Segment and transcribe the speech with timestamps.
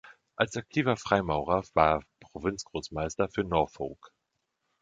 [0.35, 4.11] Als aktiver Freimaurer war er Provinzgroßmeister für Norfolk.